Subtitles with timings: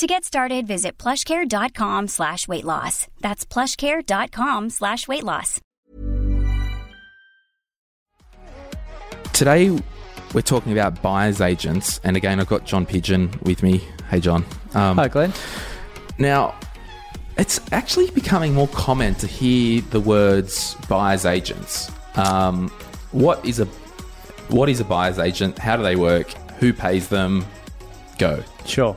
[0.00, 3.06] To get started, visit plushcare.com slash weight loss.
[3.20, 5.60] That's plushcare.com slash weight loss.
[9.34, 9.78] Today,
[10.32, 12.00] we're talking about buyer's agents.
[12.02, 13.82] And again, I've got John Pigeon with me.
[14.08, 14.46] Hey, John.
[14.72, 15.34] Um, Hi, Glen.
[16.18, 16.58] Now,
[17.36, 21.92] it's actually becoming more common to hear the words buyer's agents.
[22.16, 22.70] Um,
[23.12, 23.66] what is a
[24.48, 25.58] what is a buyer's agent?
[25.58, 26.30] How do they work?
[26.58, 27.44] Who pays them?
[28.16, 28.42] Go.
[28.64, 28.96] Sure.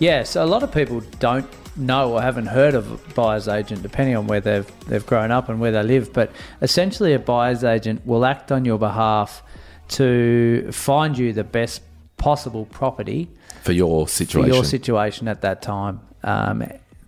[0.00, 1.46] Yeah, so a lot of people don't
[1.76, 5.48] know or haven't heard of a buyer's agent, depending on where they've they've grown up
[5.48, 6.12] and where they live.
[6.12, 6.32] But
[6.62, 9.42] essentially, a buyer's agent will act on your behalf
[9.90, 11.82] to find you the best
[12.16, 13.28] possible property
[13.62, 14.48] For your situation.
[14.48, 16.00] for your situation at that time.
[16.22, 16.64] Um,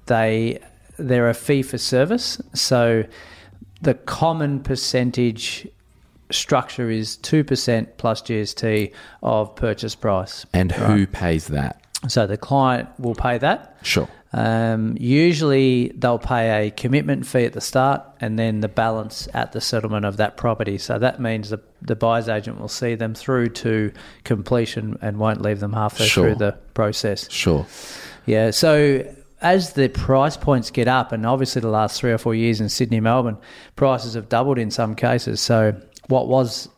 [0.07, 0.59] they
[0.99, 3.05] they're a fee for service, so
[3.81, 5.67] the common percentage
[6.31, 10.47] structure is two percent plus GST of purchase price.
[10.53, 11.82] and who pays that?
[12.09, 13.77] So the client will pay that.
[13.83, 14.09] Sure.
[14.35, 19.53] Um, usually they'll pay a commitment fee at the start and then the balance at
[19.53, 20.79] the settlement of that property.
[20.79, 23.93] So that means the, the buyer's agent will see them through to
[24.25, 26.25] completion and won't leave them halfway Sure.
[26.29, 27.31] through the process.
[27.31, 27.67] Sure.
[28.25, 28.53] Yeah.
[28.53, 29.05] So
[29.43, 32.69] as the price points get up, and obviously the last three or four years in
[32.69, 33.37] Sydney, Melbourne,
[33.77, 35.41] prices have doubled in some cases.
[35.41, 35.79] So
[36.09, 36.69] what was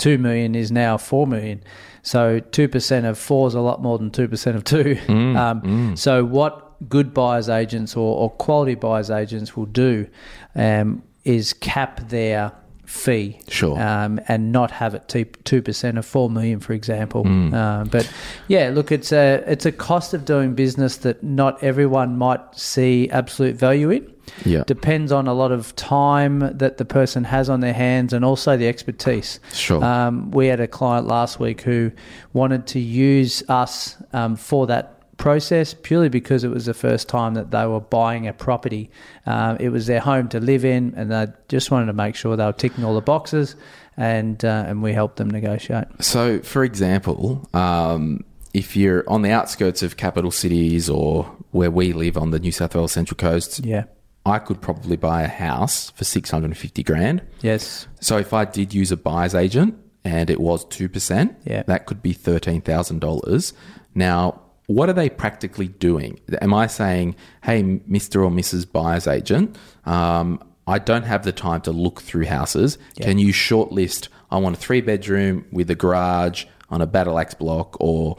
[0.00, 1.62] two million is now four million.
[2.02, 4.98] So two percent of four is a lot more than two percent of two.
[5.08, 10.06] um, So what good buyers agents or, or quality buyers agents will do
[10.54, 12.52] um, is cap their
[12.86, 13.78] fee, Sure.
[13.80, 15.06] um, and not have it
[15.44, 17.24] two percent of four million, for example.
[17.26, 18.10] Um, but
[18.48, 23.08] yeah, look, it's a it's a cost of doing business that not everyone might see
[23.10, 24.12] absolute value in.
[24.44, 24.64] Yeah.
[24.66, 28.56] Depends on a lot of time that the person has on their hands and also
[28.56, 29.40] the expertise.
[29.52, 29.82] Sure.
[29.84, 31.92] Um, we had a client last week who
[32.32, 37.34] wanted to use us um, for that process purely because it was the first time
[37.34, 38.90] that they were buying a property.
[39.26, 42.36] Um, it was their home to live in, and they just wanted to make sure
[42.36, 43.54] they were ticking all the boxes,
[43.96, 45.84] and uh, and we helped them negotiate.
[46.00, 48.24] So, for example, um,
[48.54, 52.52] if you're on the outskirts of capital cities or where we live on the New
[52.52, 53.84] South Wales Central Coast, Yeah.
[54.30, 57.22] I could probably buy a house for 650 grand.
[57.42, 57.86] Yes.
[58.00, 59.74] So if I did use a buyer's agent
[60.04, 61.62] and it was 2%, Yeah.
[61.66, 63.52] that could be $13,000.
[63.94, 66.20] Now, what are they practically doing?
[66.40, 68.24] Am I saying, hey, Mr.
[68.24, 68.70] or Mrs.
[68.70, 72.78] Buyer's agent, um, I don't have the time to look through houses.
[73.00, 77.34] Can you shortlist, I want a three bedroom with a garage on a Battle Axe
[77.34, 78.16] block, or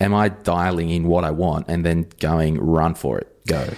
[0.00, 3.28] am I dialing in what I want and then going run for it?
[3.46, 3.68] Go.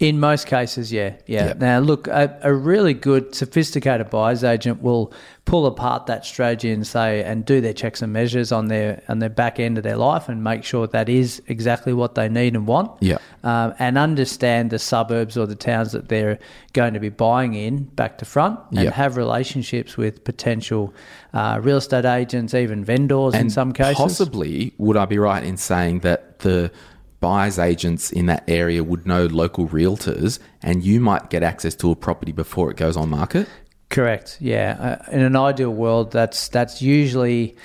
[0.00, 1.48] In most cases, yeah, yeah.
[1.48, 1.58] Yep.
[1.58, 5.12] Now, look, a, a really good, sophisticated buyer's agent will
[5.44, 9.18] pull apart that strategy and say, and do their checks and measures on their on
[9.18, 12.54] their back end of their life, and make sure that is exactly what they need
[12.56, 12.90] and want.
[13.02, 13.18] Yeah.
[13.44, 16.38] Um, and understand the suburbs or the towns that they're
[16.72, 18.94] going to be buying in back to front, and Yep.
[18.94, 20.94] have relationships with potential
[21.34, 23.96] uh, real estate agents, even vendors in some cases.
[23.96, 26.70] Possibly, would I be right in saying that the
[27.20, 31.90] buyers agents in that area would know local realtors and you might get access to
[31.90, 33.48] a property before it goes on market?
[33.90, 34.38] Correct.
[34.40, 34.98] Yeah.
[35.08, 37.56] Uh, in an ideal world, that's that's usually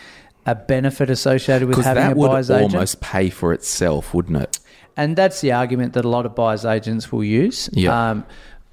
[0.45, 4.59] a benefit associated with having that a would buyer's almost pay for itself, wouldn't it?
[4.97, 7.69] and that's the argument that a lot of buyer's agents will use.
[7.73, 8.09] Yeah.
[8.09, 8.25] Um,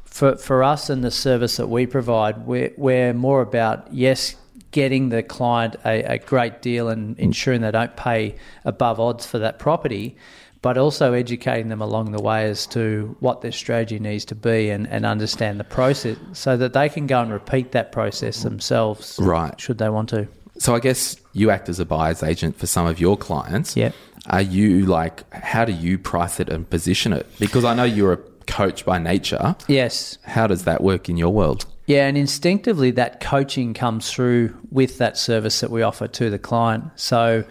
[0.04, 4.37] for for us and the service that we provide, we're we're more about yes.
[4.71, 9.38] Getting the client a, a great deal and ensuring they don't pay above odds for
[9.38, 10.16] that property,
[10.62, 14.71] but also educating them along the way as to what their strategy needs to be
[14.71, 19.19] and, and understand the process so that they can go and repeat that process themselves
[19.21, 19.60] Right.
[19.60, 20.28] should they want to.
[20.59, 23.77] So I guess you act as a buyer's agent for some of your clients.
[23.77, 23.95] Yep.
[24.31, 27.27] Are you like, how do you price it and position it?
[27.41, 28.16] Because I know you're a
[28.47, 29.57] coach by nature.
[29.66, 30.19] Yes.
[30.22, 31.66] How does that work in your world?
[31.86, 36.39] Yeah, and instinctively that coaching comes through with that service that we offer to the
[36.39, 36.84] client.
[36.95, 37.42] So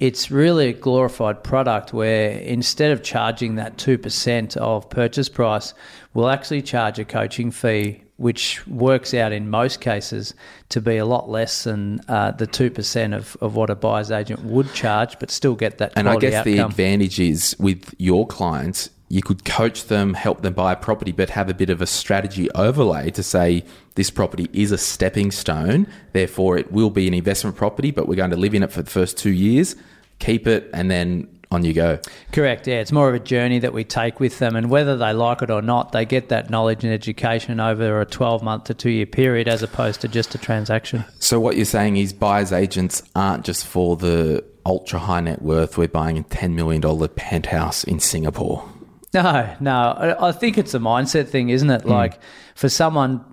[0.00, 5.72] it's really a glorified product where instead of charging that 2% of purchase price,
[6.14, 10.34] we'll actually charge a coaching fee, which works out in most cases
[10.70, 14.42] to be a lot less than uh, the 2% of, of what a buyer's agent
[14.42, 18.90] would charge, but still get that And I guess the advantage is with your clients,
[19.08, 21.86] you could coach them, help them buy a property, but have a bit of a
[21.86, 23.64] strategy overlay to say
[23.94, 25.86] this property is a stepping stone.
[26.12, 28.82] Therefore, it will be an investment property, but we're going to live in it for
[28.82, 29.76] the first two years,
[30.18, 31.98] keep it, and then on you go.
[32.32, 32.66] Correct.
[32.66, 35.42] Yeah, it's more of a journey that we take with them, and whether they like
[35.42, 38.90] it or not, they get that knowledge and education over a 12 month to two
[38.90, 41.04] year period as opposed to just a transaction.
[41.20, 45.78] So, what you're saying is buyers agents aren't just for the ultra high net worth.
[45.78, 48.68] We're buying a $10 million penthouse in Singapore.
[49.14, 50.16] No, no.
[50.20, 51.82] I think it's a mindset thing, isn't it?
[51.82, 51.90] Hmm.
[51.90, 52.20] Like
[52.54, 53.24] for someone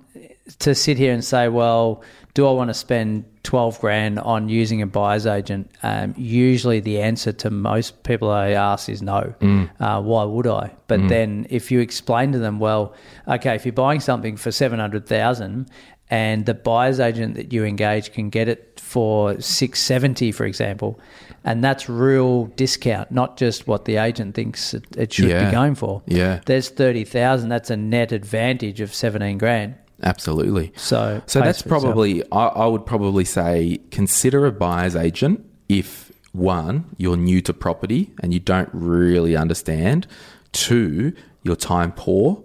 [0.59, 2.03] to sit here and say, well,
[2.33, 5.69] do I want to spend 12 grand on using a buyer's agent?
[5.83, 9.33] Um, usually the answer to most people I ask is no.
[9.79, 10.71] Uh, why would I?
[10.87, 12.93] But then if you explain to them, well,
[13.27, 15.69] okay, if you're buying something for 700,000
[16.09, 20.99] and the buyer's agent that you engage can get it for 670 for example
[21.45, 25.45] and that's real discount not just what the agent thinks it, it should Yeah.
[25.45, 26.41] be going for Yeah.
[26.45, 30.71] there's 30,000 that's a net advantage of 17 grand Absolutely.
[30.75, 36.85] so So that's probably, I, I would probably say, consider a buyer's agent if one,
[36.97, 40.07] you're new to property and you don't really understand,
[40.51, 41.13] two,
[41.43, 42.43] you're time poor,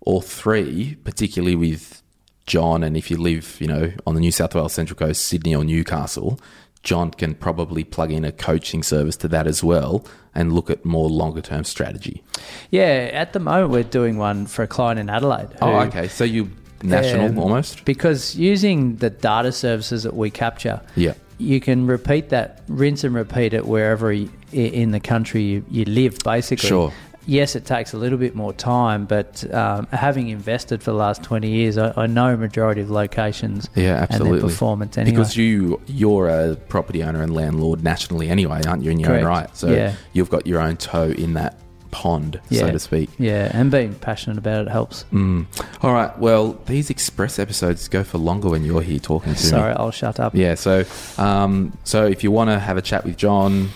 [0.00, 2.02] or three, particularly with
[2.46, 5.54] John, and if you live, you know, on the New South Wales Central Coast, Sydney
[5.54, 6.40] or Newcastle,
[6.82, 10.84] John can probably plug in a coaching service to that as well and look at
[10.84, 12.22] more longer term strategy.
[12.70, 16.08] yeah at the moment we're doing one for a client in Adelaide Oh, okay.
[16.08, 16.50] So you
[16.82, 17.84] national Um, almost?
[17.84, 21.14] because using the data services that we capture Yeah.
[21.38, 25.64] you can repeat that rinse and repeat it wherever y- i- in the country you,
[25.70, 26.92] you live basically Sure.
[27.26, 31.22] yes it takes a little bit more time but um, having invested for the last
[31.22, 34.28] 20 years I, I know majority of locations Yeah, absolutely.
[34.38, 38.82] and their performance anyway Because you you're a property owner and landlord nationally anyway, aren't
[38.82, 38.90] you?
[38.90, 39.24] In your Correct.
[39.24, 39.92] own right, so Yeah.
[40.12, 41.58] you've got your own toe in that
[41.92, 43.08] pond, so to speak.
[43.18, 45.46] yeah and being passionate about it helps Mm.
[45.82, 46.18] All right.
[46.18, 49.62] Well, these express episodes go for longer when you're here talking to sorry me.
[49.62, 50.54] Sorry, I'll shut up Yeah.
[50.56, 50.84] So,
[51.18, 53.68] um, so if you want to have a chat with John,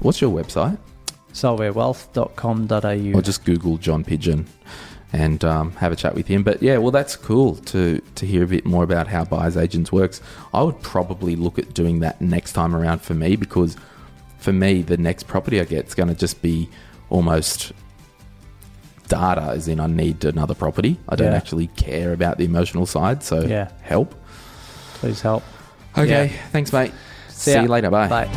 [0.00, 0.78] what's your website?
[1.32, 4.46] solverewealth.com.au Or just Google John Pigeon
[5.12, 6.42] and um, have a chat with him.
[6.42, 9.92] But yeah, well, that's cool to to hear a bit more about how buyers agents
[9.92, 10.20] works.
[10.52, 13.76] I would probably look at doing that next time around for me because
[14.38, 16.68] for me, the next property I get is going to just be
[17.10, 17.72] almost
[19.08, 20.98] data, as in I need another property.
[21.08, 21.36] I don't Yeah.
[21.36, 23.22] actually care about the emotional side.
[23.22, 23.68] So Yeah.
[23.82, 24.14] help.
[25.00, 25.42] please help
[25.96, 26.32] Okay, Yeah.
[26.52, 26.92] thanks, mate.
[27.28, 27.62] See, ya.
[27.62, 27.90] you later.
[27.90, 28.08] Bye.
[28.08, 28.28] bye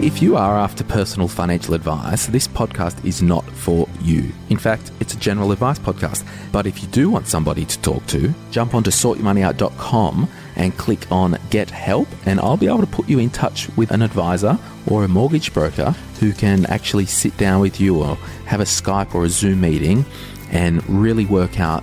[0.00, 4.32] If you are after personal financial advice, this podcast is not for you.
[4.50, 6.24] In fact, it's a general advice podcast.
[6.52, 11.38] But if you do want somebody to talk to, jump onto sortyourmoneyout.com and click on
[11.50, 15.04] Get Help, and I'll be able to put you in touch with an advisor or
[15.04, 15.90] a mortgage broker
[16.20, 18.16] who can actually sit down with you or
[18.46, 20.04] have a Skype or a Zoom meeting
[20.50, 21.82] and really work out